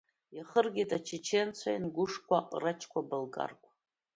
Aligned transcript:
Иахыргеит 0.37 0.91
ачеченцәа, 0.97 1.67
аингәшқәа, 1.71 2.35
аҟарачқәа, 2.39 2.99
абалкарқәа. 3.03 3.69